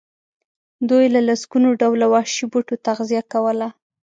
[0.89, 3.67] دوی له لسګونو ډوله وحشي بوټو تغذیه کوله.